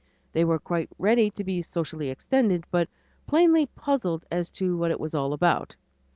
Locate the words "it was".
4.89-5.13